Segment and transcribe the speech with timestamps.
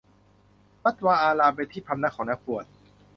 [0.83, 2.65] วัดวาอาราม เป็นที่พำนักของนักบวช